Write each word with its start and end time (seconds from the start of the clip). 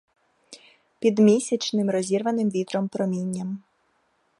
Під 0.99 1.19
місячним 1.19 1.89
розірваним 1.89 2.49
вітром 2.49 2.87
промінням. 2.87 3.63